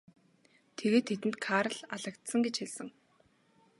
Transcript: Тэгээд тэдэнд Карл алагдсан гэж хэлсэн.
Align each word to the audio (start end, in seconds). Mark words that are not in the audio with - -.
Тэгээд 0.77 1.05
тэдэнд 1.09 1.37
Карл 1.45 1.75
алагдсан 1.95 2.39
гэж 2.45 2.55
хэлсэн. 2.59 2.89